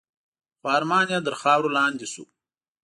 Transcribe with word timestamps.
خو 0.59 0.65
ارمان 0.77 1.05
یې 1.13 1.19
تر 1.25 1.35
خاورو 1.41 1.73
لاندي 1.75 2.07
شو. 2.13 2.23